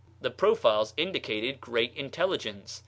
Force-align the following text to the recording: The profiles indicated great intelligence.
The 0.19 0.31
profiles 0.31 0.95
indicated 0.97 1.61
great 1.61 1.95
intelligence. 1.95 2.79